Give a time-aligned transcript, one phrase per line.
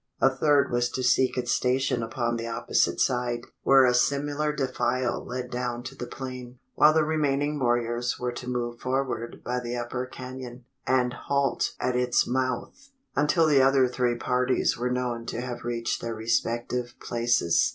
[0.19, 5.23] A third was to seek its station upon the opposite side where a similar defile
[5.23, 9.75] led down to the plain; while the remaining warriors were to move forward by the
[9.75, 15.39] upper canon, and halt at its mouth until the other three parties were known to
[15.39, 17.69] have reached their respective places.